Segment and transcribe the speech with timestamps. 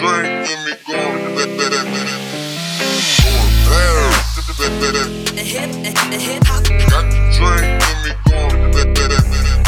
[0.00, 0.72] drink, let me.
[0.86, 1.40] Going there.
[6.88, 9.62] Got the drink, let me go.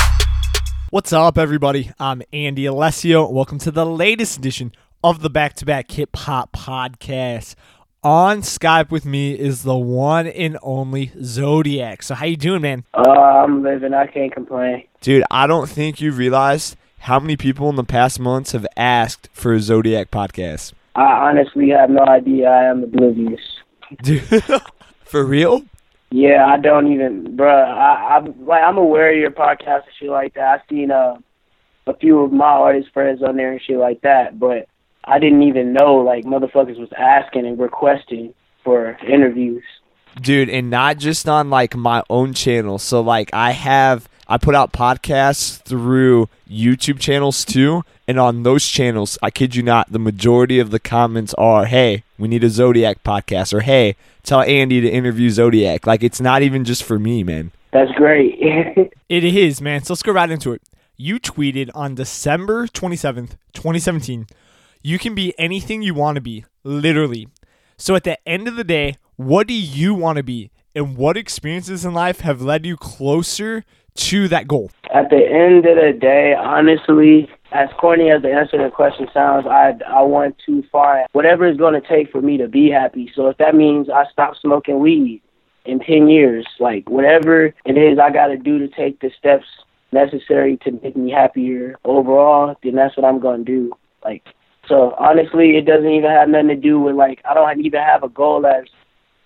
[0.89, 1.91] What's up, everybody?
[2.01, 3.29] I'm Andy Alessio.
[3.31, 4.73] Welcome to the latest edition
[5.05, 7.55] of the Back to Back Hip Hop Podcast.
[8.03, 12.03] On Skype with me is the one and only Zotiyac.
[12.03, 12.85] So, how you doing, man?
[12.95, 13.93] Uh, I'm living.
[13.93, 14.85] I can't complain.
[15.03, 19.29] Dude, I don't think you realized how many people in the past months have asked
[19.33, 20.73] for a Zotiyac podcast.
[20.95, 22.49] I honestly have no idea.
[22.49, 23.41] I am oblivious.
[24.03, 24.23] Dude,
[25.05, 25.65] for real?
[26.11, 27.53] Yeah, I don't even, bro.
[27.53, 30.61] I, I'm like I'm aware of your podcast and shit like that.
[30.61, 31.17] I've seen uh,
[31.87, 34.69] a few of my artist friends on there and shit like that, but
[35.05, 39.65] I didn't even know like motherfuckers was asking and requesting for interviews.
[40.21, 44.55] dude and not just on like my own channel so like i have i put
[44.55, 49.99] out podcasts through youtube channels too and on those channels i kid you not the
[49.99, 54.81] majority of the comments are hey we need a zotiyac podcast or hey tell andy
[54.81, 55.87] to interview zotiyac.
[55.87, 57.53] Like it's not even just for me man.
[57.73, 58.39] That's great.
[59.09, 59.83] it is man.
[59.83, 60.63] So let's go right into it.
[60.97, 64.27] You tweeted on december 27th 2017
[64.83, 67.29] you can be anything you want to be literally.
[67.77, 70.51] So at the end of the day, what do you want to be?
[70.75, 74.71] And what experiences in life have led you closer to that goal?
[74.95, 79.09] At the end of the day, honestly, as corny as the answer to the question
[79.13, 82.71] sounds, I I want to find whatever it's going to take for me to be
[82.71, 83.11] happy.
[83.15, 85.23] So if that means I stop smoking weed
[85.65, 89.47] in 10 years, like whatever it is I got to do to take the steps
[89.93, 93.73] necessary to make me happier overall, then that's what I'm going to do.
[94.05, 94.25] Like
[94.69, 98.03] so honestly, it doesn't even have nothing to do with like I don't even have
[98.03, 98.65] a goal as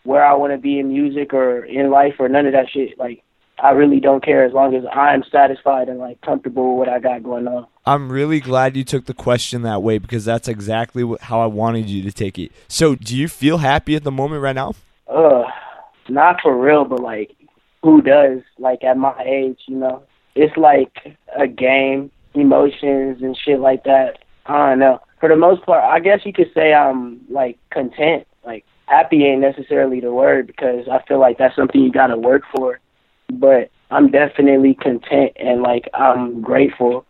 [0.04, 2.98] where I want to be in music or in life or none of that shit.
[2.98, 3.22] Like
[3.58, 6.98] I really don't care as long as I'm satisfied and like comfortable with what I
[6.98, 7.66] got going on.
[7.86, 11.88] I'm really glad you took the question that way because that's exactly how I wanted
[11.88, 12.52] you to take it.
[12.68, 14.74] So, do you feel happy at the moment right now?
[15.08, 15.46] Ugh,
[16.08, 17.34] not for real, but like
[17.82, 18.40] who does?
[18.58, 20.02] Like at my age, you know,
[20.34, 24.18] it's like a game, emotions and shit like that.
[24.46, 25.00] I don't know.
[25.20, 28.26] For the most part, I guess you could say I'm like content.
[28.44, 32.18] Like happy ain't necessarily the word because I feel like that's something you got to
[32.18, 32.80] work for.
[33.32, 37.04] But I'm definitely content and like I'm grateful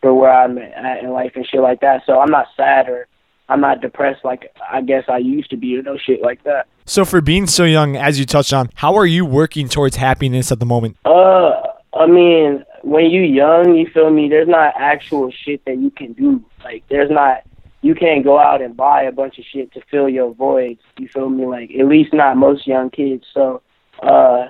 [0.00, 2.02] for where I'm at in life and shit like that.
[2.06, 3.06] So I'm not sad or
[3.48, 6.68] I'm not depressed like I guess I used to be or no shit like that.
[6.86, 10.50] So, for being so young, as you touched on, how are you working towards happiness
[10.50, 10.96] at the moment?
[11.04, 11.52] Uh,
[11.94, 14.28] I mean, when you young, you feel me?
[14.28, 16.44] There's not actual shit that you can do.
[16.64, 17.42] Like, there's not.
[17.82, 20.80] You can't go out and buy a bunch of shit to fill your voids.
[20.98, 21.46] You feel me?
[21.46, 23.24] Like, at least not most young kids.
[23.32, 23.62] So,
[24.02, 24.46] uh,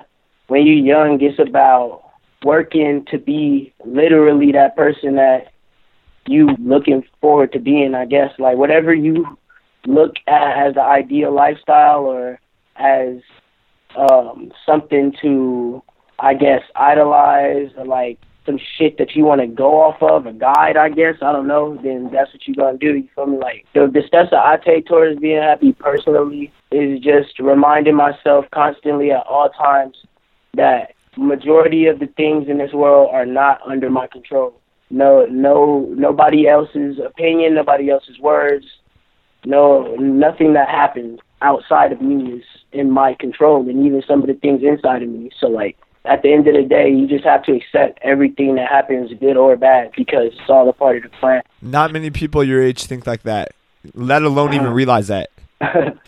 [0.51, 2.03] when you're young, it's about
[2.43, 5.53] working to be literally that person that
[6.27, 7.95] you looking forward to being.
[7.95, 9.37] I guess like whatever you
[9.85, 12.37] look at as the ideal lifestyle or
[12.75, 13.21] as
[13.95, 15.81] um something to
[16.19, 20.33] I guess idolize or like some shit that you want to go off of, a
[20.33, 22.97] guide, I guess, I don't know, then that's what you're going to do.
[22.97, 23.37] You feel me?
[23.37, 28.45] Like, the, the steps that I take towards being happy personally is just reminding myself
[28.51, 29.95] constantly at all times
[30.55, 34.53] that majority of the things in this world are not under my control.
[34.89, 38.65] No, no, nobody else's opinion, nobody else's words,
[39.45, 44.27] no, nothing that happens outside of me is in my control, and even some of
[44.27, 45.31] the things inside of me.
[45.39, 48.69] So, like, at the end of the day, you just have to accept everything that
[48.69, 51.41] happens, good or bad, because it's all a part of the plan.
[51.61, 53.53] Not many people your age think like that,
[53.93, 55.29] let alone even realize that.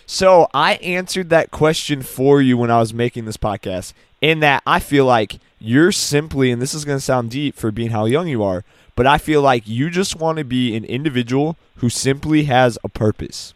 [0.06, 4.64] So I answered that question for you when I was making this podcast, in that
[4.66, 8.06] I feel like you're simply, and this is going to sound deep for being how
[8.06, 8.64] young you are,
[8.96, 12.90] but I feel like you just want to be an individual who simply has a
[12.90, 13.53] purpose.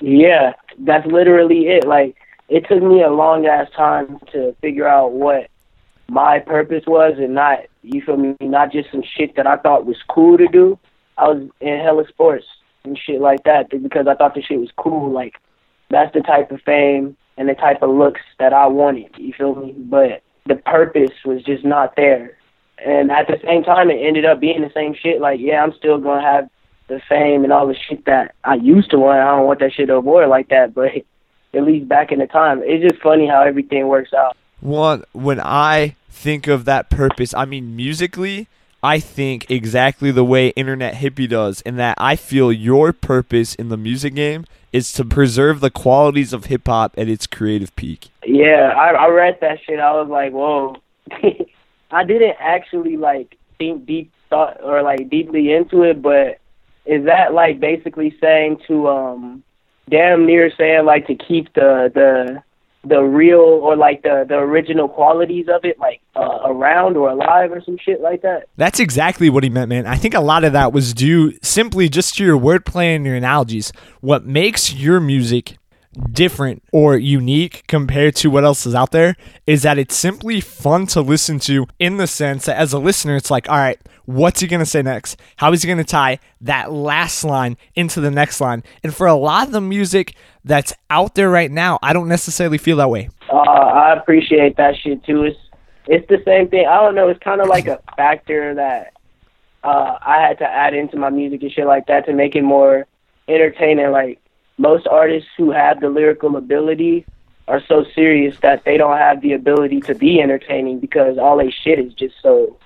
[0.00, 1.86] Yeah, that's literally it.
[1.86, 2.16] Like
[2.48, 5.48] it took me a long ass time to figure out what
[6.08, 9.86] my purpose was and not you feel me, not just some shit that I thought
[9.86, 10.78] was cool to do.
[11.18, 12.46] I was in hella sports
[12.86, 15.10] and shit like that because I thought the shit was cool.
[15.10, 15.34] Like
[15.90, 19.54] that's the type of fame and the type of looks that I wanted, you feel
[19.54, 19.74] me?
[19.76, 22.36] But the purpose was just not there.
[22.78, 25.20] And at the same time it ended up being the same shit.
[25.20, 26.48] Like, yeah, I'm still gonna have
[26.88, 29.18] the fame and all the shit that I used to want.
[29.18, 30.92] I don't want that shit to avoid like that, but
[31.54, 34.36] at least back in the time, it's just funny how everything works out.
[34.60, 38.48] One, when I think of that purpose, I mean musically,
[38.86, 43.68] I think exactly the way Internet Hippie does, in that I feel your purpose in
[43.68, 48.10] the music game is to preserve the qualities of hip hop at its creative peak.
[48.24, 49.80] Yeah, I, I read that shit.
[49.80, 50.76] I was like, whoa.
[51.90, 56.38] I didn't actually like think deep thought or like deeply into it, but
[56.84, 59.42] is that like basically saying to um
[59.90, 62.40] damn near saying like to keep the the
[62.88, 67.52] the real or like the the original qualities of it like uh, around or alive
[67.52, 68.48] or some shit like that.
[68.56, 69.86] That's exactly what he meant, man.
[69.86, 73.14] I think a lot of that was due simply just to your wordplay and your
[73.14, 73.72] analogies.
[74.00, 75.56] What makes your music
[76.12, 79.16] different or unique compared to what else is out there
[79.46, 83.16] is that it's simply fun to listen to in the sense that as a listener,
[83.16, 85.20] it's like, all right, what's he going to say next?
[85.36, 88.64] How is he going to tie that last line into the next line?
[88.82, 90.14] And for a lot of the music
[90.44, 93.10] that's out there right now, I don't necessarily feel that way.
[93.30, 95.24] Uh, I appreciate that shit too.
[95.24, 95.38] It's
[95.88, 96.66] it's the same thing.
[96.66, 97.08] I don't know.
[97.08, 98.92] It's kind of like a factor that
[99.62, 102.42] uh, I had to add into my music and shit like that to make it
[102.42, 102.86] more
[103.28, 103.92] entertaining.
[103.92, 104.20] Like
[104.58, 107.06] most artists who have the lyrical ability
[107.48, 111.50] are so serious that they don't have the ability to be entertaining because all they
[111.50, 112.58] shit is just so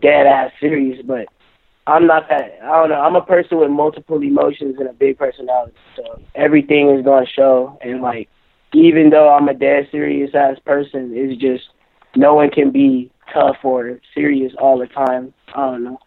[0.00, 1.00] dead ass serious.
[1.04, 1.28] But
[1.86, 2.58] I'm not that.
[2.62, 3.00] I don't know.
[3.00, 7.78] I'm a person with multiple emotions and a big personality, so everything is gonna show.
[7.82, 8.28] And like,
[8.74, 11.64] even though I'm a dead serious ass person, it's just
[12.16, 15.32] no one can be tough or serious all the time.
[15.54, 15.98] I don't know.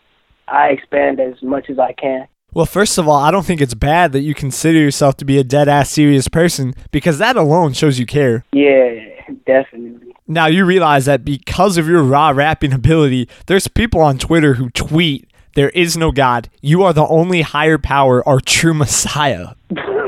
[0.48, 2.28] I expand as much as I can.
[2.54, 5.38] Well, first of all, I don't think it's bad that you consider yourself to be
[5.38, 8.44] a dead ass serious person because that alone shows you care.
[8.52, 8.90] Yeah,
[9.46, 10.16] definitely.
[10.28, 14.70] Now you realize that because of your raw rapping ability, there's people on Twitter who
[14.70, 16.50] tweet, There is no God.
[16.62, 19.50] You are the only higher power or true Messiah.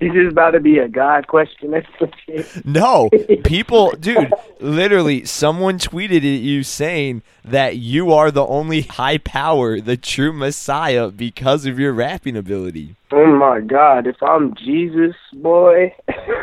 [0.00, 1.70] This is about to be a God question.
[1.72, 2.64] That's some shit.
[2.64, 3.10] No,
[3.44, 9.80] people, dude, literally, someone tweeted at you saying that you are the only high power,
[9.80, 12.94] the true Messiah, because of your rapping ability.
[13.10, 14.06] Oh my God!
[14.06, 15.94] If I'm Jesus, boy.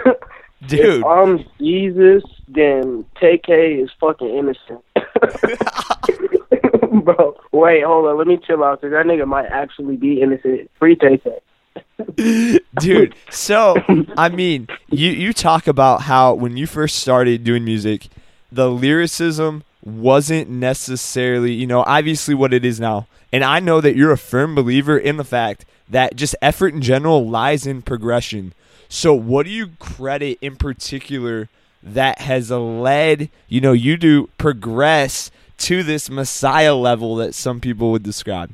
[0.68, 1.02] Dude.
[1.02, 4.84] If I'm Jesus, then TK is fucking innocent.
[7.06, 8.18] Bro, wait, hold on.
[8.18, 8.80] Let me chill out.
[8.82, 10.72] Cause that nigga might actually be innocent.
[10.80, 11.40] Free TK.
[12.80, 13.76] dude so
[14.18, 18.08] i mean you you talk about how when you first started doing music
[18.52, 23.08] the lyricism wasn't necessarily you know obviously what it is now.
[23.32, 26.82] And i know that you're a firm believer in the fact that just effort in
[26.82, 28.54] general lies in progression.
[28.90, 31.50] So what do you credit in particular
[31.84, 37.92] that has led you know you to progress to this messiah level that some people
[37.92, 38.52] would describe?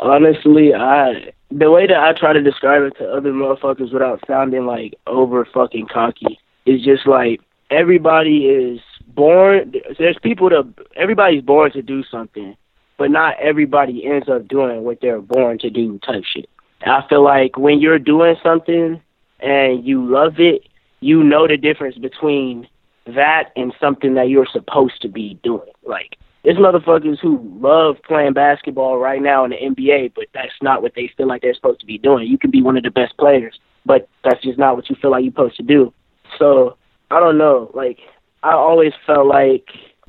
[0.00, 4.66] Honestly, I the way that I try to describe it to other motherfuckers without sounding
[4.66, 7.40] like over fucking cocky is just like
[7.70, 9.74] everybody is born.
[9.98, 12.56] There's people that everybody's born to do something,
[12.96, 15.98] but not everybody ends up doing what they're born to do.
[15.98, 16.48] Type shit.
[16.84, 19.00] I feel like when you're doing something
[19.40, 20.68] and you love it,
[21.00, 22.68] you know the difference between
[23.06, 25.68] that and something that you're supposed to be doing.
[25.84, 30.82] Like there's motherfuckers who love playing basketball right now in the NBA, but that's not
[30.82, 32.26] what they feel like they're supposed to be doing.
[32.26, 35.12] You can be one of the best players, but that's just not what you feel
[35.12, 35.92] like you're supposed to do.
[36.38, 36.76] So
[37.10, 37.70] I don't know.
[37.74, 37.98] Like
[38.42, 39.66] I always felt like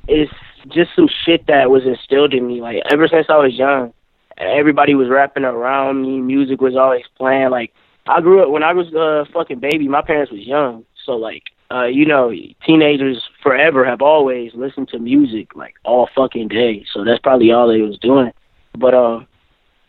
[0.07, 0.31] it's
[0.69, 2.61] just some shit that was instilled in me.
[2.61, 3.93] Like ever since I was young,
[4.37, 6.19] everybody was rapping around me.
[6.19, 7.51] Music was always playing.
[7.51, 7.73] Like
[8.07, 9.87] I grew up when I was a fucking baby.
[9.87, 11.43] My parents was young, so like
[11.73, 12.31] uh, you know,
[12.65, 16.85] teenagers forever have always listened to music like all fucking day.
[16.93, 18.31] So that's probably all they was doing.
[18.77, 19.21] But uh,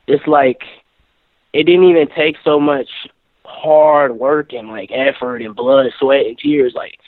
[0.07, 0.63] it's like
[1.53, 2.89] it didn't even take so much
[3.45, 6.73] hard work and like effort and blood, sweat, and tears.
[6.75, 6.99] Like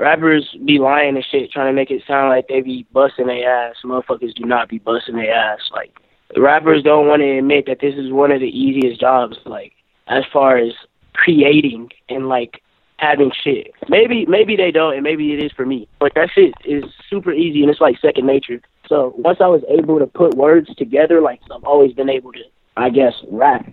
[0.00, 3.68] rappers be lying and shit, trying to make it sound like they be busting their
[3.68, 3.76] ass.
[3.84, 5.60] Motherfuckers do not be busting their ass.
[5.72, 5.94] Like
[6.36, 9.36] rappers don't want to admit that this is one of the easiest jobs.
[9.44, 9.72] Like
[10.08, 10.72] as far as
[11.14, 12.60] creating and like
[12.98, 13.72] having shit.
[13.88, 15.88] Maybe maybe they don't, and maybe it is for me.
[15.98, 18.60] But that shit is super easy, and it's like second nature.
[18.88, 22.42] So once I was able to put words together, like I've always been able to,
[22.76, 23.66] I guess, rap.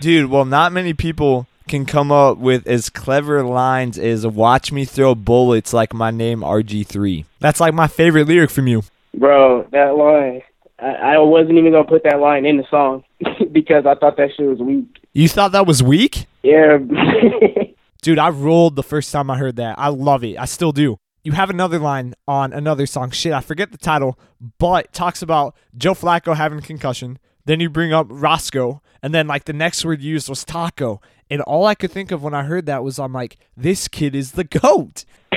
[0.00, 4.84] Dude, well, not many people can come up with as clever lines as "Watch me
[4.84, 8.82] throw bullets like my name RG3." That's like my favorite lyric from you.
[9.14, 10.42] Bro, that line.
[10.78, 13.04] I, I wasn't even gonna put that line in the song
[13.52, 14.86] because I thought that shit was weak.
[15.12, 16.26] You thought that was weak?
[16.42, 16.78] Yeah.
[18.02, 19.78] Dude, I rolled the first time I heard that.
[19.78, 20.38] I love it.
[20.38, 20.98] I still do.
[21.22, 23.10] You have another line on another song.
[23.10, 24.18] Shit, I forget the title,
[24.58, 27.18] but talks about Joe Flacco having concussion.
[27.44, 31.02] Then you bring up Roscoe, and then like the next word used was taco.
[31.28, 34.14] And all I could think of when I heard that was I'm like, this kid
[34.14, 35.04] is the goat.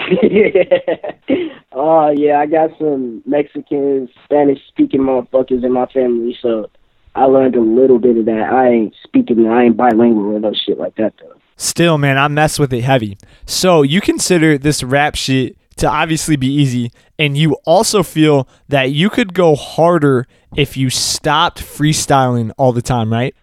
[1.73, 6.69] oh yeah, I got some Mexican, Spanish speaking motherfuckers in my family, so
[7.15, 8.49] I learned a little bit of that.
[8.51, 11.35] I ain't speaking, I ain't bilingual or no shit like that though.
[11.57, 13.17] Still, man, I mess with it heavy.
[13.45, 18.91] So you consider this rap shit to obviously be easy, and you also feel that
[18.91, 23.35] you could go harder if you stopped freestyling all the time, right?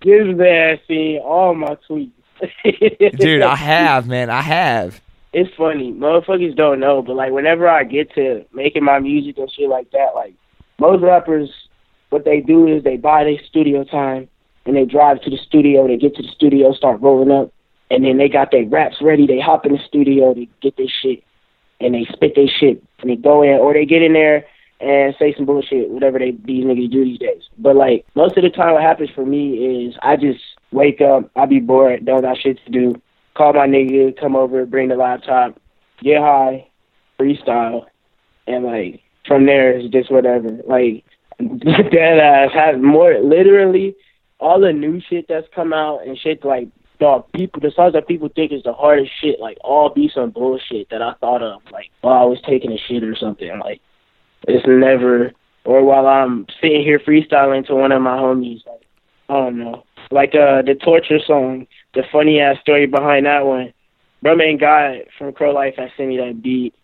[0.00, 2.10] Give that see all my tweets.
[3.18, 5.00] Dude, I have, man, I have.
[5.32, 5.92] it's funny.
[5.92, 9.90] Motherfuckers don't know, but like whenever I get to making my music and shit like
[9.92, 10.34] that, like
[10.82, 11.48] most rappers,
[12.10, 14.28] what they do is they buy their studio time
[14.66, 15.86] and they drive to the studio.
[15.86, 17.52] They get to the studio, start rolling up,
[17.88, 19.26] and then they got their raps ready.
[19.26, 21.22] They hop in the studio, they get their shit,
[21.80, 24.44] and they spit their shit, and they go in, or they get in there
[24.80, 27.42] and say some bullshit, whatever they these niggas do these days.
[27.58, 30.40] But like most of the time, what happens for me is I just
[30.72, 33.00] wake up, I be bored, don't got shit to do,
[33.34, 35.60] call my nigga, come over, bring the laptop,
[36.02, 36.66] get high,
[37.18, 37.86] freestyle,
[38.48, 40.48] and like from there it's just whatever.
[40.66, 41.04] Like
[41.38, 43.94] that ass has more literally
[44.38, 48.06] all the new shit that's come out and shit like dog people the songs that
[48.06, 51.62] people think is the hardest shit like all be some bullshit that I thought of
[51.72, 53.80] like while I was taking a shit or something like
[54.46, 55.32] it's never
[55.64, 58.82] or while I'm sitting here freestyling to one of my homies like
[59.28, 59.84] I don't know.
[60.10, 63.72] Like uh the torture song the funny ass story behind that one.
[64.22, 66.74] Bro man guy from Crow Life had sent me that beat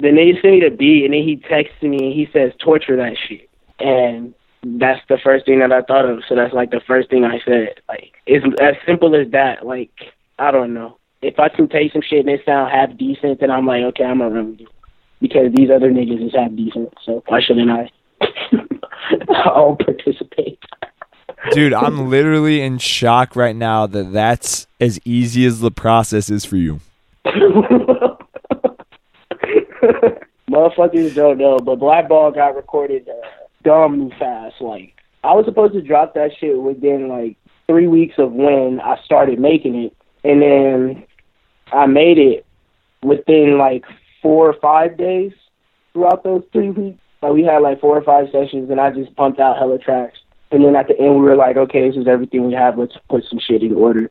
[0.00, 2.96] then they sent me the beat and then he texted me and he says torture
[2.96, 6.22] that shit and that's the first thing that I thought of.
[6.28, 7.80] So that's like the first thing I said.
[7.88, 9.64] Like it's as simple as that.
[9.66, 9.90] Like
[10.38, 10.98] I don't know.
[11.22, 14.04] If I can take some shit and it sound half decent, then I'm like, okay,
[14.04, 14.68] I'm gonna run it
[15.20, 16.92] because these other niggas is half decent.
[17.04, 17.90] So why shouldn't I?
[19.34, 20.58] I'll participate.
[21.52, 26.44] Dude, I'm literally in shock right now that that's as easy as the process is
[26.44, 26.80] for you.
[30.60, 33.26] Motherfuckers don't know, but Blackball got recorded uh,
[33.64, 34.60] dumb fast.
[34.60, 39.00] Like I was supposed to drop that shit within like three weeks of when I
[39.02, 41.04] started making it, and then
[41.72, 42.44] I made it
[43.02, 43.84] within like
[44.20, 45.32] four or five days
[45.94, 46.98] throughout those three weeks.
[47.22, 50.18] Like we had like four or five sessions, and I just pumped out hella tracks.
[50.50, 52.76] And then at the end, we were like, okay, this is everything we have.
[52.76, 54.10] Let's put some shit in order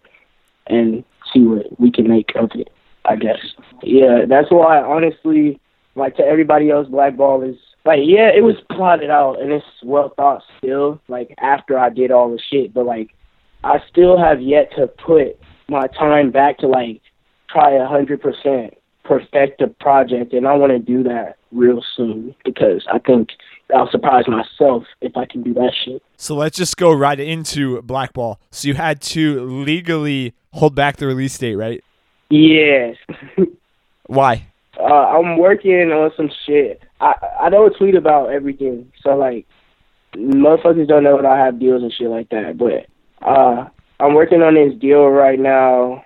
[0.65, 2.71] and see what we can make of it.
[3.05, 3.39] I guess.
[3.83, 5.59] Yeah, that's why honestly,
[5.99, 10.13] like to everybody else, Blackball is like, yeah, it was plotted out and it's well
[10.15, 10.99] thought still.
[11.07, 13.09] Like after I did all the shit, but like
[13.63, 17.01] I still have yet to put my time back to like
[17.49, 18.75] try a hundred percent
[19.09, 23.29] perfect the project, and I want to do that real soon because I think
[23.75, 26.03] I'll surprise myself if I can do that shit.
[26.15, 28.39] So let's just go right into Blackball.
[28.51, 31.83] So you had to legally hold back the release date, right?
[32.29, 32.95] Yes.
[34.05, 34.45] Why?
[34.79, 36.81] Uh, I'm working on some shit.
[37.01, 39.45] I I don't tweet about everything, so like
[40.15, 42.57] motherfuckers don't know that I have deals and shit like that.
[42.57, 42.87] But
[43.25, 43.67] uh,
[43.99, 46.05] I'm working on this deal right now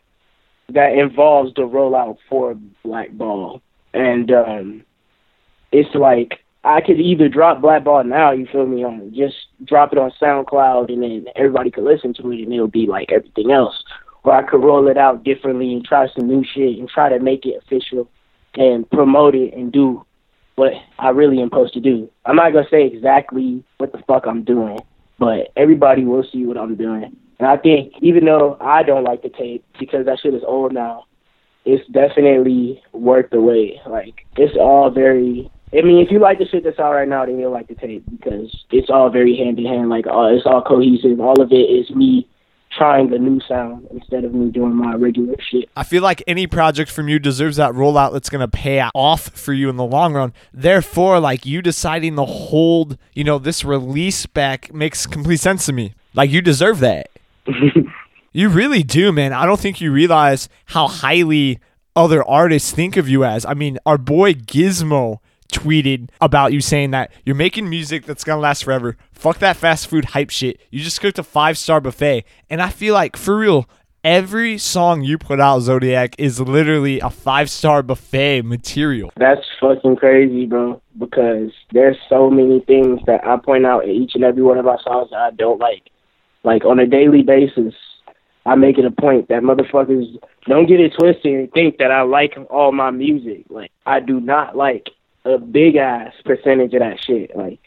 [0.70, 3.62] that involves the rollout for Black Ball,
[3.94, 4.84] and um,
[5.72, 9.92] it's like I could either drop Black Ball now, you feel me, on just drop
[9.92, 13.51] it on SoundCloud, and then everybody could listen to it, and it'll be like everything
[13.51, 13.84] else.
[14.24, 17.20] Or I could roll it out differently and try some new shit and try to
[17.20, 18.10] make it official
[18.55, 20.05] and promote it and do
[20.55, 22.10] what I really am supposed to do.
[22.25, 24.79] I'm not gonna say exactly what the fuck I'm doing,
[25.19, 27.15] but everybody will see what I'm doing.
[27.39, 30.74] And I think even though I don't like the tape because that shit is old
[30.74, 31.05] now,
[31.65, 33.77] it's definitely worth the wait.
[33.88, 35.50] Like it's all very.
[35.74, 37.74] I mean, if you like the shit that's out right now, then you'll like the
[37.74, 39.89] tape because it's all very hand in hand.
[39.89, 41.19] Like uh, it's all cohesive.
[41.19, 42.27] All of it is me
[42.77, 45.70] trying the new sound instead of me doing my regular shit.
[45.75, 49.30] I feel like any project from you deserves that rollout that's going to pay off
[49.30, 50.34] for you in the long run.
[50.53, 55.74] Therefore, like you deciding to hold, you know, this release back makes complete sense to
[55.74, 55.94] me.
[56.13, 57.10] Like you deserve that.
[58.34, 59.34] you really do, man.
[59.34, 61.60] I don't think you realize how highly
[61.96, 63.46] other artists think of you as.
[63.46, 65.20] I mean, our boy Gizmo
[65.53, 68.98] tweeted about you saying that you're making music that's gonna last forever.
[69.12, 70.60] Fuck that fast food hype shit.
[70.72, 72.25] You just cooked a five star buffet.
[72.50, 73.69] And I feel like for real,
[74.03, 79.12] every song you put out, Zotiyac, is literally a five star buffet material.
[79.17, 80.81] That's fucking crazy, bro.
[80.98, 84.67] Because there's so many things that I point out in each and every one of
[84.67, 85.89] our songs that I don't like.
[86.43, 87.74] Like on a daily basis,
[88.45, 90.17] I make it a point that motherfuckers
[90.48, 93.45] don't get it twisted and think that I like all my music.
[93.50, 94.89] Like I do not like
[95.25, 97.36] a big ass percentage of that shit.
[97.36, 97.60] Like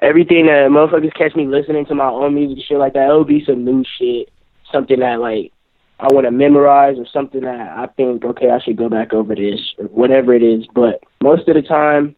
[0.00, 3.44] everything that motherfuckers catch me listening to my own music, shit like that, it'll be
[3.44, 4.30] some new shit,
[4.70, 5.52] something that like
[6.00, 9.34] I want to memorize or something that I think okay, I should go back over
[9.34, 10.66] this or whatever it is.
[10.74, 12.16] But most of the time,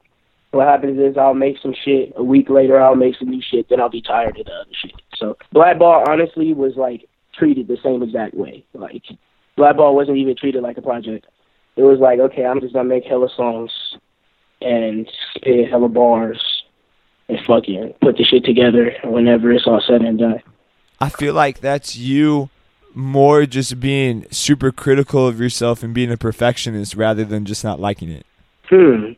[0.53, 2.13] what happens is I'll make some shit.
[2.17, 3.69] A week later, I'll make some new shit.
[3.69, 4.95] Then I'll be tired of the other shit.
[5.17, 8.65] So Blackball honestly was like treated the same exact way.
[8.73, 9.03] Like
[9.57, 11.27] Blackball wasn't even treated like a project.
[11.77, 13.73] It was like, okay, I'm just gonna make hella songs
[14.65, 16.63] and spit hella bars
[17.29, 20.43] and fucking put the shit together whenever it's all said and done.
[21.01, 22.51] I feel like that's you
[22.95, 27.81] more just being super critical of yourself and being a perfectionist rather than just not
[27.81, 28.25] liking it.
[28.69, 29.13] Hmm.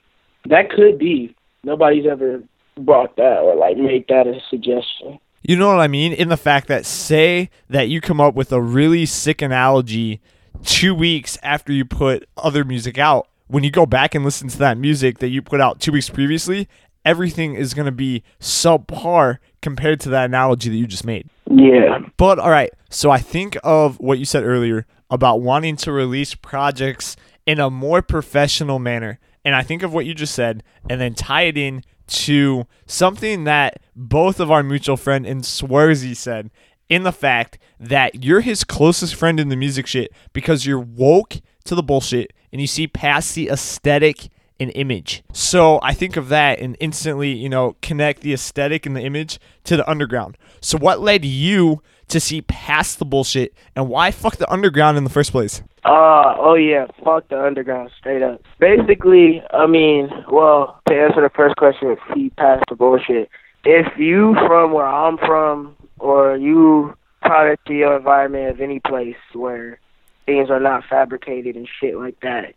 [0.48, 1.34] That could be.
[1.64, 2.42] Nobody's ever
[2.76, 5.18] brought that or like made that a suggestion.
[5.42, 6.12] You know what I mean?
[6.12, 10.20] In the fact that say that you come up with a really sick analogy
[10.64, 14.58] two weeks after you put other music out, when you go back and listen to
[14.58, 16.68] that music that you put out two weeks previously,
[17.04, 21.28] everything is going to be subpar compared to that analogy that you just made.
[21.50, 22.00] Yeah.
[22.16, 26.34] But all right, so I think of what you said earlier about wanting to release
[26.34, 29.20] projects in a more professional manner.
[29.44, 33.44] And I think of what you just said and then tie it in to something
[33.44, 36.50] that both of our mutual friend and Swersy said
[36.88, 41.36] in the fact that you're his closest friend in the music shit because you're woke
[41.64, 45.22] to the bullshit and you see past the aesthetic and image.
[45.32, 49.38] So I think of that and instantly, you know, connect the aesthetic and the image
[49.64, 50.38] to the underground.
[50.60, 55.04] So what led you to see past the bullshit and why fuck the underground in
[55.04, 55.62] the first place?
[55.84, 58.40] Uh, oh yeah, fuck the underground, straight up.
[58.58, 63.28] Basically, I mean, well, to answer the first question, see past the bullshit.
[63.64, 69.16] If you from where I'm from, or you product to your environment of any place
[69.32, 69.80] where
[70.26, 72.54] things are not fabricated and shit like that,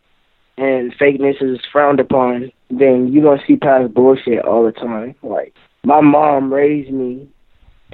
[0.58, 5.16] and fakeness is frowned upon, then you're gonna see past bullshit all the time.
[5.24, 7.30] Like my mom raised me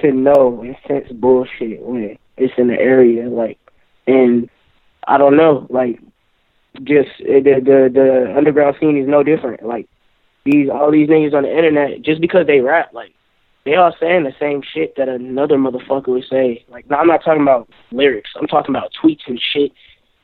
[0.00, 3.58] to know and sense bullshit when it's in the area, like,
[4.06, 4.50] and
[5.06, 6.00] I don't know, like,
[6.82, 9.64] just eh, the the the underground scene is no different.
[9.64, 9.88] Like
[10.44, 13.12] these all these niggas on the internet, just because they rap, like
[13.66, 16.64] they all saying the same shit that another motherfucker would say.
[16.68, 18.30] Like, no, I'm not talking about lyrics.
[18.38, 19.72] I'm talking about tweets and shit.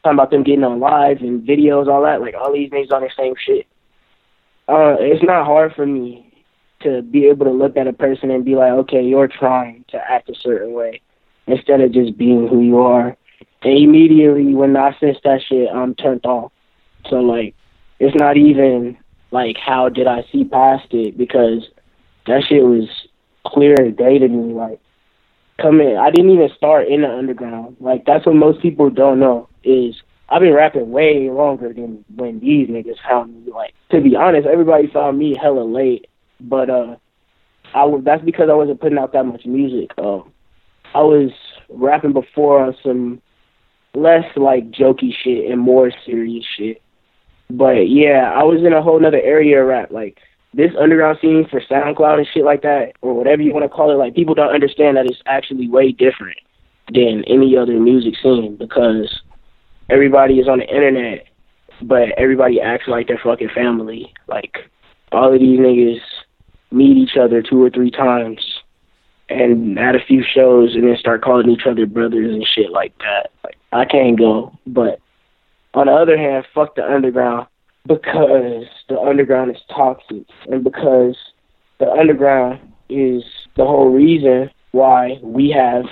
[0.05, 2.21] talking about them getting on live and videos, all that.
[2.21, 3.67] Like, all these niggas on the same shit.
[4.69, 6.33] Uh, it's not hard for me
[6.83, 9.97] to be able to look at a person and be like, okay, you're trying to
[9.99, 11.01] act a certain way
[11.49, 13.17] instead of just being who you are.
[13.63, 16.53] And immediately when I sense that shit, I'm turned off.
[17.11, 17.57] So like,
[17.99, 18.97] it's not even
[19.33, 21.69] like how did I see past it because
[22.27, 22.89] that shit was
[23.47, 24.53] clear as day to me.
[24.53, 24.81] Like
[25.61, 27.77] coming, I didn't even start in the underground.
[27.81, 29.95] Like that's what most people don't know is
[30.29, 33.53] I've been rapping way longer than when these niggas found me.
[33.53, 36.07] Like to be honest, everybody found me hella late,
[36.41, 36.97] but uh,
[37.75, 39.91] I was that's because I wasn't putting out that much music.
[39.99, 40.33] Um,
[40.95, 41.31] I was
[41.69, 43.23] rapping before on some
[43.95, 46.83] less like jokey shit and more serious shit.
[47.51, 49.91] But yeah, I was in a whole nother area of rap.
[49.91, 50.19] Like
[50.55, 53.91] this underground scene for SoundCloud and shit like that, or whatever you want to call
[53.91, 56.39] it, like people don't understand that it's actually way different
[56.93, 59.23] than any other music scene because
[59.89, 61.27] everybody is on the internet,
[61.81, 64.13] but everybody acts like they're fucking family.
[64.29, 64.59] Like
[65.11, 66.01] all of these niggas
[66.71, 68.41] meet each other two or three times
[69.29, 72.97] and at a few shows and then start calling each other brothers and shit like
[72.99, 73.31] that.
[73.45, 74.53] Like I can't go.
[74.67, 75.01] But
[75.75, 77.47] on the other hand, fuck the underground
[77.87, 81.17] because the underground is toxic and because
[81.79, 83.25] the underground is
[83.57, 85.85] the whole reason why we have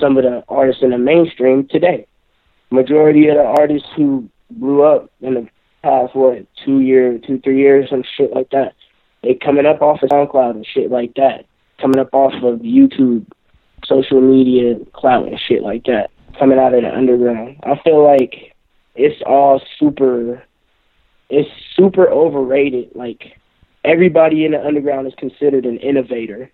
[0.00, 2.06] some of the artists in the mainstream today.
[2.70, 5.48] Majority of the artists who blew up in the
[5.82, 8.74] past what two year, two three years, some shit like that,
[9.22, 11.46] they coming up off of SoundCloud and shit like that,
[11.80, 13.26] coming up off of YouTube,
[13.84, 17.58] social media clout and shit like that, coming out of the underground.
[17.62, 18.54] I feel like
[18.94, 20.42] it's all super
[21.30, 22.90] it's super overrated.
[22.94, 23.38] Like
[23.84, 26.50] everybody in the underground is considered an innovator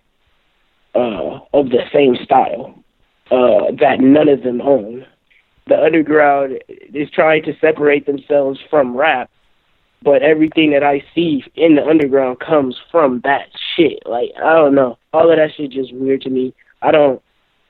[0.95, 2.75] uh, of the same style
[3.31, 5.05] uh, that none of them own.
[5.67, 9.29] The underground is trying to separate themselves from rap,
[10.01, 14.01] but everything that I see in the underground comes from that shit.
[14.05, 16.53] Like I don't know, all of that shit just weird to me.
[16.81, 17.21] I don't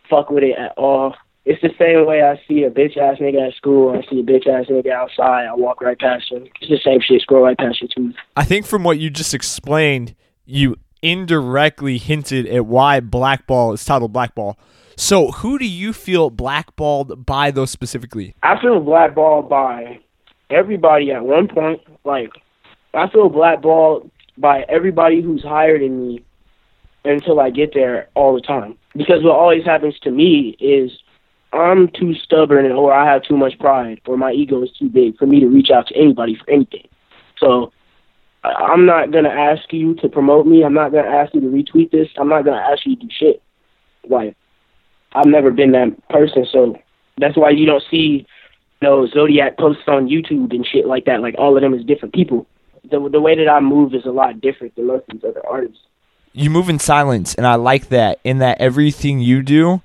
[0.09, 3.47] fuck with it at all it's the same way I see a bitch ass nigga
[3.47, 3.97] at school.
[3.97, 5.47] I see a bitch ass nigga outside.
[5.47, 6.47] I walk right past him.
[6.61, 7.21] It's the same shit.
[7.21, 8.13] Scroll right past you too.
[8.35, 14.13] I think from what you just explained, you indirectly hinted at why Blackball is titled
[14.13, 14.57] Blackball.
[14.95, 18.35] So, who do you feel blackballed by those specifically?
[18.43, 19.99] I feel blackballed by
[20.51, 21.81] everybody at one point.
[22.03, 22.29] Like,
[22.93, 26.23] I feel blackballed by everybody who's higher than me
[27.03, 28.77] until I get there all the time.
[28.95, 30.91] Because what always happens to me is
[31.53, 35.17] I'm too stubborn or I have too much pride or my ego is too big
[35.17, 36.87] for me to reach out to anybody for anything.
[37.37, 37.73] So
[38.43, 40.63] I'm not gonna ask you to promote me.
[40.63, 42.07] I'm not gonna ask you to retweet this.
[42.17, 43.41] I'm not gonna ask you to do shit.
[44.07, 44.35] Like,
[45.13, 46.75] I've never been that person, so
[47.17, 48.25] that's why you don't see,
[48.81, 51.21] you know, Zotiyac posts on YouTube and shit like that.
[51.21, 52.47] Like all of them is different people.
[52.89, 55.45] The the way that I move is a lot different than most of these other
[55.45, 55.79] artists.
[56.33, 58.19] You move in silence, and I like that.
[58.23, 59.81] In that everything you do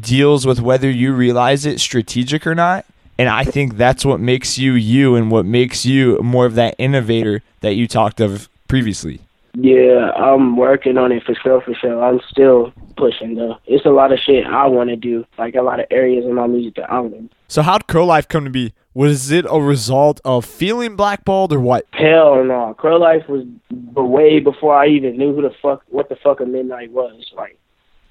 [0.00, 2.84] deals with whether you realize it strategic or not.
[3.18, 6.74] And I think that's what makes you you, and what makes you more of that
[6.78, 9.20] innovator that you talked of previously.
[9.54, 12.04] Yeah, I'm working on it for sure, for sure.
[12.04, 13.56] I'm still pushing though.
[13.64, 16.34] It's a lot of shit I want to do, like a lot of areas in
[16.34, 17.36] my music that I want to.
[17.48, 18.74] So how'd Crow Life come to be?
[18.92, 21.86] Was it a result of feeling blackballed or what?
[21.92, 23.62] Hell no, Crow Life was b-
[23.94, 27.24] way before I even knew who the fuck, what the fuck a midnight was.
[27.34, 27.58] Like,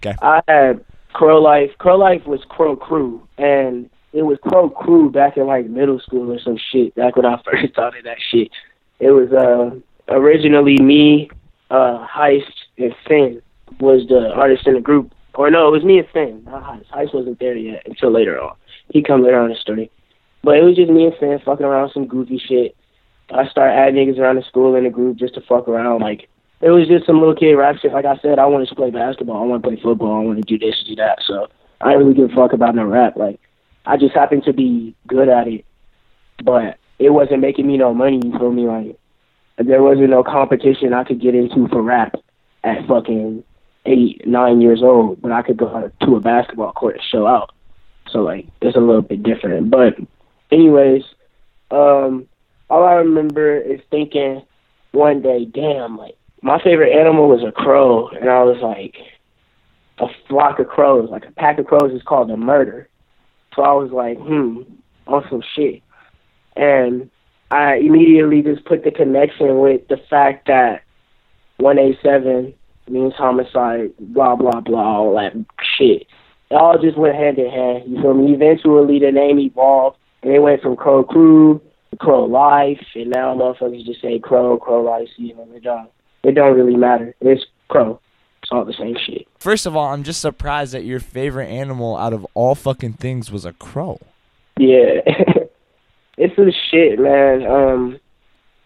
[0.03, 0.15] Okay.
[0.23, 0.83] I had
[1.15, 1.71] Crow Life.
[1.77, 6.29] Crow Life was Crow Crew, and it was Crow Crew back in like middle school
[6.29, 6.93] or some shit.
[6.95, 8.51] Back when I first started that shit,
[8.99, 9.79] it was uh
[10.13, 11.29] originally me,
[11.71, 13.41] uh Heist, and Finn
[13.79, 15.13] was the artist in the group.
[15.35, 16.43] Or no, it was me and Finn.
[16.45, 16.89] Not Heist.
[16.89, 18.57] Heist wasn't there yet until later on.
[18.89, 19.89] He come later on in the story.
[20.43, 22.75] But it was just me and Finn fucking around some goofy shit.
[23.29, 26.01] I started adding niggas around the school in the group just to fuck around.
[26.01, 26.27] Like
[26.61, 27.93] it was just some little kid rap shit.
[27.93, 29.41] Like I said, I wanted to play basketball.
[29.41, 30.19] I want to play football.
[30.19, 31.19] I want to do this, do that.
[31.25, 31.47] So
[31.81, 33.15] I didn't really give a fuck about no rap.
[33.15, 33.39] Like
[33.85, 35.65] I just happened to be good at it,
[36.43, 38.21] but it wasn't making me no money.
[38.23, 38.67] You feel me?
[38.67, 38.97] Like
[39.57, 42.15] there wasn't no competition I could get into for rap
[42.63, 43.43] at fucking
[43.85, 45.21] eight, nine years old.
[45.21, 47.53] But I could go to a basketball court and show out.
[48.11, 49.69] So like it's a little bit different.
[49.69, 49.95] But
[50.51, 51.03] anyways,
[51.69, 52.27] um,
[52.69, 54.41] all I remember is thinking
[54.91, 58.97] one day, damn, like my favorite animal was a crow, and I was like,
[59.97, 62.87] a flock of crows, like a pack of crows is called a murder.
[63.55, 64.61] So I was like, hmm,
[65.07, 65.81] on some shit.
[66.55, 67.09] And
[67.49, 70.83] I immediately just put the connection with the fact that
[71.57, 72.53] 187
[72.89, 75.33] means homicide, blah, blah, blah, all that
[75.75, 76.05] shit.
[76.51, 77.85] It all just went hand in hand.
[77.87, 78.35] You feel me?
[78.35, 83.33] Eventually the name evolved, and it went from Crow Crew to Crow Life, and now
[83.33, 85.89] motherfuckers just say Crow, Crow Life, know, it don't,
[86.25, 87.15] it don't really matter.
[87.21, 87.99] It's Crow.
[88.41, 89.27] It's all the same shit.
[89.39, 93.31] First of all, I'm just surprised that your favorite animal out of all fucking things
[93.31, 93.99] was a crow.
[94.59, 95.01] Yeah.
[96.17, 97.43] it's the shit, man.
[97.45, 97.99] Um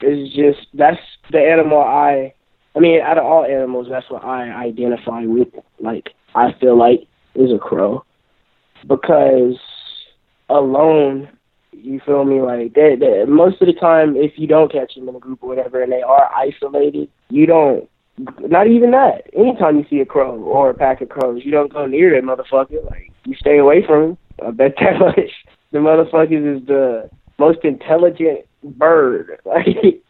[0.02, 1.00] it's just that's
[1.32, 2.34] the animal I
[2.76, 5.48] I mean, out of all animals that's what I identify with.
[5.80, 8.04] Like I feel like is a crow.
[8.86, 9.56] Because
[10.50, 11.30] alone
[11.82, 12.42] you feel me?
[12.42, 15.40] Like they, they, most of the time, if you don't catch them in a group
[15.42, 17.90] or whatever, and they are isolated, you don't.
[18.40, 19.30] Not even that.
[19.34, 22.28] Anytime you see a crow or a pack of crows, you don't go near that
[22.28, 22.84] motherfucker.
[22.90, 24.18] Like you stay away from him.
[24.46, 25.32] I bet that much.
[25.72, 29.40] The motherfuckers is the most intelligent bird.
[29.46, 30.04] Like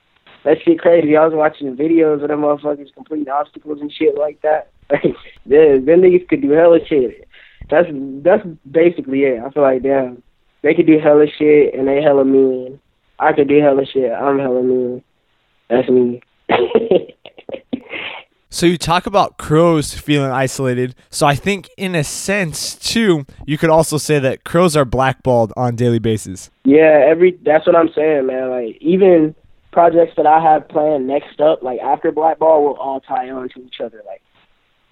[0.45, 1.17] that shit crazy.
[1.17, 4.71] I was watching videos of them motherfuckers completing obstacles and shit like that.
[4.91, 5.03] Like
[5.45, 7.27] them, them niggas could do hella shit.
[7.69, 7.87] That's
[8.23, 9.39] that's basically it.
[9.39, 10.23] I feel like damn,
[10.61, 12.79] they could do hella shit and they hella mean.
[13.17, 14.11] I could do hella shit.
[14.11, 15.03] I'm hella mean.
[15.69, 16.21] That's me.
[18.51, 20.95] So you talk about crows feeling isolated.
[21.11, 25.53] So I think in a sense too, you could also say that crows are blackballed
[25.55, 26.49] on daily basis.
[26.65, 28.49] Yeah, every that's what I'm saying, man.
[28.49, 29.35] Like even
[29.71, 33.61] projects that I have planned next up, like after Blackball, will all tie on to
[33.61, 34.01] each other.
[34.07, 34.23] Like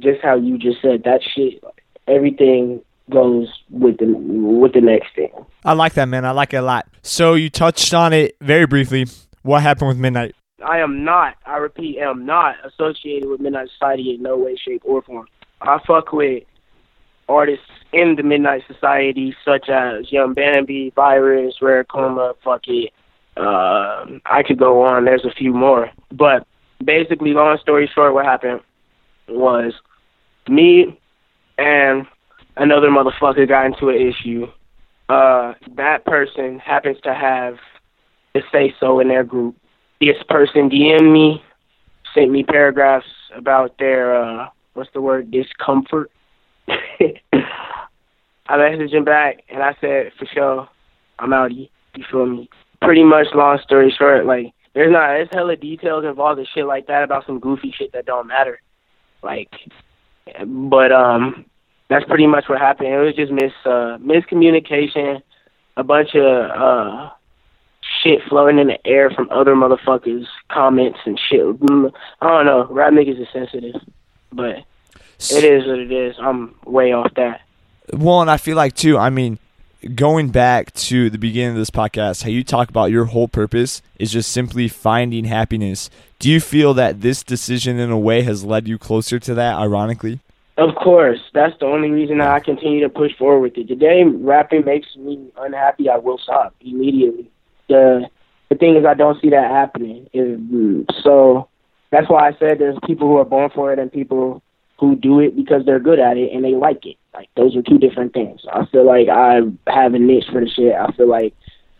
[0.01, 1.63] just how you just said that shit.
[1.63, 5.31] Like, everything goes with the with the next thing.
[5.63, 6.25] I like that, man.
[6.25, 6.87] I like it a lot.
[7.01, 9.05] So you touched on it very briefly.
[9.43, 10.35] What happened with Midnight?
[10.65, 14.81] I am not, I repeat, am not associated with Midnight Society in no way, shape,
[14.83, 15.27] or form.
[15.61, 16.43] I fuck with
[17.29, 22.91] artists in the Midnight Society, such as Young Bambi, Virus, Rare Coma, fuck it.
[23.37, 25.05] Um, I could go on.
[25.05, 26.47] There's a few more, but
[26.83, 28.61] basically, long story short, what happened
[29.29, 29.73] was
[30.49, 30.99] me
[31.57, 32.07] and
[32.57, 34.47] another motherfucker got into an issue.
[35.09, 37.55] Uh, that person happens to have
[38.35, 39.55] a say so in their group
[39.99, 41.43] this person DM me,
[42.13, 46.11] sent me paragraphs about their uh what's the word, discomfort.
[46.67, 47.13] I
[48.49, 50.69] messaged him back and I said, For sure,
[51.19, 51.67] I'm out you
[52.11, 52.49] feel me?
[52.81, 56.87] Pretty much long story short, like there's not there's hella details involved and shit like
[56.87, 58.59] that about some goofy shit that don't matter.
[59.23, 59.49] Like
[60.45, 61.45] but um
[61.89, 62.89] that's pretty much what happened.
[62.89, 65.21] It was just mis uh miscommunication,
[65.75, 67.09] a bunch of uh
[68.03, 71.45] shit floating in the air from other motherfuckers' comments and shit.
[71.45, 72.65] Mm, I don't know.
[72.69, 73.75] Rap niggas is sensitive,
[74.31, 74.63] but
[75.19, 76.15] it is what it is.
[76.19, 77.41] I'm way off that.
[77.93, 78.97] Well, and I feel like too.
[78.97, 79.39] I mean,
[79.95, 83.81] going back to the beginning of this podcast, how you talk about your whole purpose
[83.97, 85.89] is just simply finding happiness.
[86.19, 89.55] Do you feel that this decision, in a way, has led you closer to that?
[89.55, 90.19] Ironically,
[90.57, 93.67] Of course, that's the only reason that I continue to push forward with it.
[93.67, 95.87] Today, rapping makes me unhappy.
[95.87, 97.29] I will stop immediately.
[97.69, 98.09] The
[98.49, 100.09] the thing is, I don't see that happening.
[100.13, 100.39] Is
[101.03, 101.47] so
[101.91, 104.41] that's why I said there's people who are born for it and people
[104.79, 106.97] who do it because they're good at it and they like it.
[107.13, 108.41] Like those are two different things.
[108.51, 110.73] I feel like I have a niche for the shit.
[110.73, 111.35] I feel like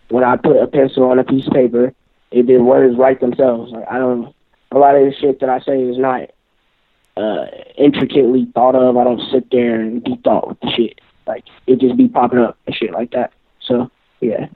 [0.10, 1.94] when I put a pencil on a piece of paper,
[2.32, 3.72] it the words write themselves.
[3.72, 4.36] Like I don't.
[4.72, 6.30] A lot of the shit that I say is not
[7.18, 7.46] uh,
[7.78, 8.98] intricately thought of.
[8.98, 11.02] I don't sit there and be thought with the shit.
[11.26, 13.34] Like it just be popping up and shit like that.
[13.62, 13.90] So
[14.22, 14.48] yeah.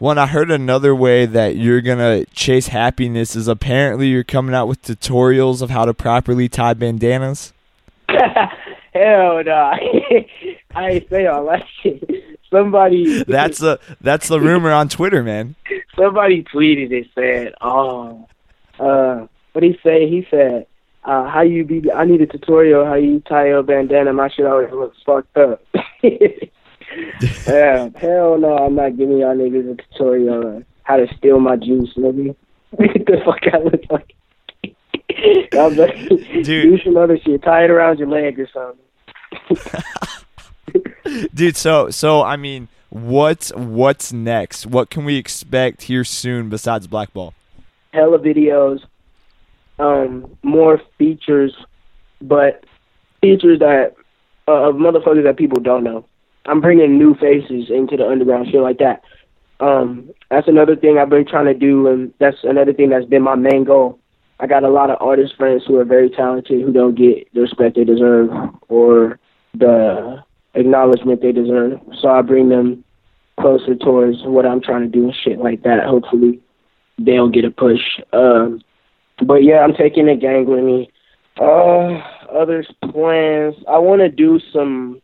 [0.00, 4.68] One, I heard another way that you're gonna chase happiness is apparently you're coming out
[4.68, 7.52] with tutorials of how to properly tie bandanas.
[8.08, 9.72] Hell no.
[10.74, 12.02] I ain't say all that shit.
[12.50, 15.54] Somebody That's the that's the rumor on Twitter, man.
[15.96, 18.26] somebody tweeted and said, "Oh,
[18.78, 20.08] uh, what he say?
[20.08, 20.66] He said,
[21.04, 21.90] uh, how you be?
[21.92, 24.12] I need a tutorial how you tie your bandana.
[24.12, 25.62] My shit always looks fucked up."
[26.02, 31.56] yeah, hell no, I'm not giving y'all niggas a tutorial on how to steal my
[31.56, 32.34] juice, nigga.
[32.78, 34.14] Get the fuck I look like.
[35.52, 35.96] I'm like,
[36.44, 36.44] Dude.
[36.44, 37.42] do some other shit.
[37.42, 38.84] Tie it around your leg or something.
[41.34, 44.66] Dude, so so I mean, what's what's next?
[44.66, 47.32] What can we expect here soon besides Blackball?
[47.92, 48.80] hella videos,
[49.78, 51.54] um, more features,
[52.20, 52.64] but
[53.20, 53.94] features that
[54.46, 56.06] uh, of motherfuckers that people don't know.
[56.46, 59.02] I'm bringing new faces into the underground, shit like that.
[59.60, 63.22] Um, that's another thing I've been trying to do, and that's another thing that's been
[63.22, 63.98] my main goal.
[64.40, 67.40] I got a lot of artist friends who are very talented who don't get the
[67.40, 68.30] respect they deserve
[68.68, 69.18] or
[69.52, 70.22] the
[70.54, 71.80] acknowledgement they deserve.
[72.00, 72.84] So I bring them
[73.40, 75.84] closer towards what I'm trying to do and shit like that.
[75.84, 76.40] Hopefully,
[76.98, 77.80] they'll get a push.
[78.12, 78.62] Um,
[79.24, 80.90] but yeah, I'm taking the gang with me.
[81.40, 82.00] Uh,
[82.32, 83.54] other plans.
[83.68, 85.00] I want to do some,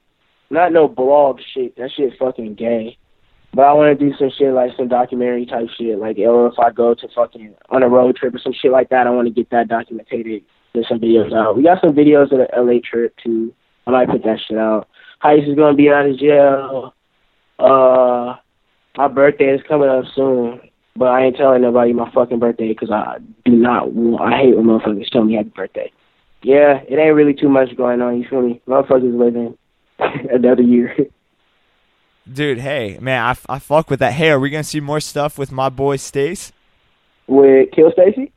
[0.51, 1.77] not no blog shit.
[1.77, 2.99] That shit fucking gay.
[3.53, 5.99] But I want to do some shit like some documentary type shit.
[5.99, 8.89] Like, or if I go to fucking on a road trip or some shit like
[8.89, 10.43] that, I want to get that documented.
[10.75, 11.57] Get some videos out.
[11.57, 13.55] We got some videos of the LA trip too.
[13.87, 14.89] I might put that shit out.
[15.23, 16.95] Heist is gonna be out of jail.
[17.61, 18.35] Uh,
[18.97, 20.61] my birthday is coming up soon.
[20.97, 24.57] But I ain't telling nobody my fucking birthday because I do not want, I hate
[24.57, 25.93] when motherfuckers tell me happy birthday.
[26.43, 28.61] Yeah, it ain't really too much going on, you feel me?
[28.69, 29.59] Motherfuckers living
[29.99, 30.95] another year.
[32.31, 34.13] Dude, hey, man, I, I fuck with that.
[34.13, 36.53] Hey, are we gonna see more stuff with my boy Stace?
[37.27, 38.33] With Kill Stacy?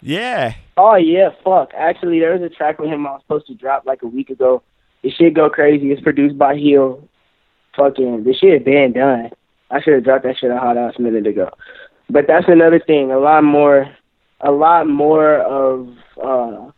[0.00, 0.54] Yeah.
[0.76, 1.72] Oh yeah, fuck.
[1.76, 4.30] Actually there was a track with him I was supposed to drop like a week
[4.30, 4.62] ago.
[5.02, 5.92] The shit go crazy.
[5.92, 7.08] It's produced by Hill.
[7.76, 9.30] Fucking this shit been done.
[9.72, 11.50] I should have dropped that shit a hot ass minute ago.
[12.10, 13.10] But that's another thing.
[13.10, 13.88] A lot more
[14.40, 15.88] a lot more of
[16.22, 16.70] uh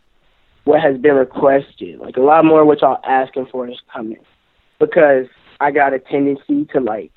[0.63, 1.99] what has been requested.
[1.99, 4.23] Like a lot more what y'all asking for is coming.
[4.79, 5.27] Because
[5.59, 7.11] I got a tendency to like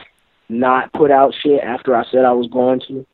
[0.49, 3.07] not put out shit after I said I was going to.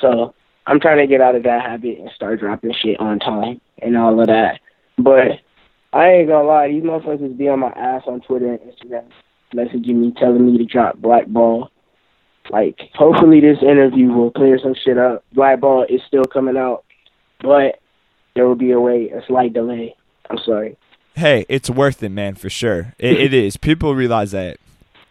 [0.00, 0.34] So
[0.66, 3.96] I'm trying to get out of that habit and start dropping shit on time and
[3.96, 4.60] all of that.
[4.98, 5.40] But
[5.92, 9.04] I ain't gonna lie, these motherfuckers be on my ass on Twitter and Instagram,
[9.54, 11.70] messaging me, telling me to drop Blackball.
[12.50, 15.24] Like, hopefully this interview will clear some shit up.
[15.34, 16.84] Blackball is still coming out,
[17.40, 17.80] but
[18.34, 19.94] there will be a way, a slight delay.
[20.30, 20.76] I'm sorry.
[21.14, 22.94] Hey, it's worth it, man, for sure.
[22.98, 23.56] It, it is.
[23.56, 24.58] People realize that.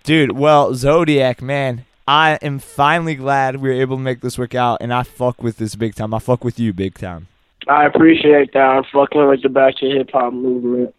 [0.03, 4.53] Dude, well, Zotiyac, man, I am finally glad we were able to make this work
[4.53, 6.13] out, and I fuck with this big time.
[6.13, 7.27] I fuck with you big time.
[7.67, 8.59] I appreciate that.
[8.59, 10.93] I'm fucking with the back to hip hop movement.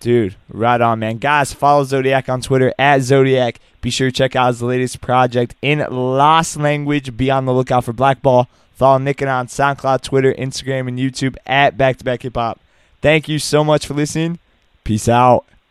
[0.00, 1.18] Dude, right on, man.
[1.18, 3.56] Guys, follow Zotiyac on Twitter at Zotiyac.
[3.80, 7.16] Be sure to check out his latest project in Lost Language.
[7.16, 8.46] Be on the lookout for Blackball.
[8.74, 12.60] Follow Nick and on SoundCloud, Twitter, Instagram, and YouTube at Back to Back Hip Hop.
[13.02, 14.38] Thank you so much for listening.
[14.84, 15.44] Peace out.